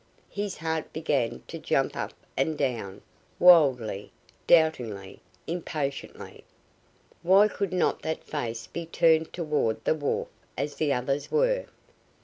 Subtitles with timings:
[0.31, 3.03] His heart began to jump up and down,
[3.37, 4.11] wildly,
[4.47, 6.43] doubtingly, impatiently.
[7.21, 10.27] Why could not that face be turned toward the wharf
[10.57, 11.67] as the others were?